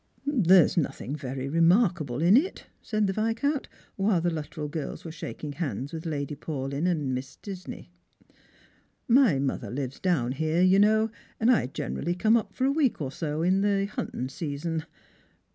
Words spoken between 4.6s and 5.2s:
girls were